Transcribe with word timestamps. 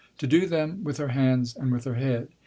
To 0.17 0.25
do 0.25 0.47
them 0.47 0.83
with 0.83 0.97
her 0.97 1.09
hands 1.09 1.55
and 1.55 1.71
with 1.71 1.83
her 1.83 1.93
head. 1.93 2.29